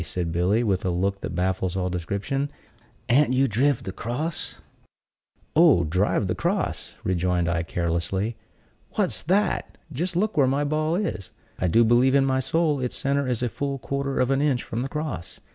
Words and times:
said 0.03 0.31
Billy, 0.31 0.63
with 0.63 0.83
a 0.83 0.89
look 0.89 1.21
that 1.21 1.35
baffles 1.35 1.75
all 1.75 1.87
description, 1.87 2.49
"an't 3.07 3.33
you 3.33 3.47
driv 3.47 3.83
the 3.83 3.91
cross?" 3.91 4.55
"Oh, 5.55 5.83
driv 5.83 6.25
the 6.25 6.33
cross!" 6.33 6.95
rejoined 7.03 7.47
I, 7.47 7.61
carelessly. 7.61 8.35
"What's 8.93 9.21
that! 9.21 9.77
Just 9.93 10.15
look 10.15 10.35
where 10.35 10.47
my 10.47 10.63
ball 10.63 10.95
is! 10.95 11.29
I 11.59 11.67
do 11.67 11.83
believe 11.83 12.15
in 12.15 12.25
my 12.25 12.39
soul 12.39 12.79
its 12.79 12.97
center 12.97 13.27
is 13.27 13.43
a 13.43 13.47
full 13.49 13.77
quarter 13.77 14.19
of 14.19 14.31
an 14.31 14.41
inch 14.41 14.63
from 14.63 14.81
the 14.81 14.89
cross. 14.89 15.39